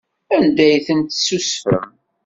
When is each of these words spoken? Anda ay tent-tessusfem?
Anda 0.35 0.63
ay 0.67 0.79
tent-tessusfem? 0.85 1.83